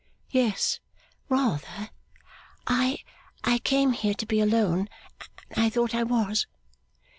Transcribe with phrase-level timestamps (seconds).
[0.31, 0.79] 'Yes,
[1.29, 1.91] rather.
[2.65, 2.97] I
[3.43, 4.89] I came here to be alone,
[5.51, 6.47] and I thought I was.